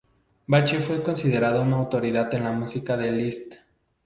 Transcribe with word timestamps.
Bache 0.47 0.79
fue 0.79 1.03
considerado 1.03 1.61
una 1.61 1.75
autoridad 1.75 2.33
en 2.33 2.45
la 2.45 2.51
música 2.51 2.97
de 2.97 3.11
Liszt. 3.11 3.53